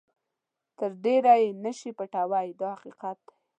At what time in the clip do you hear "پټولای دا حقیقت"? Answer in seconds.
1.99-3.17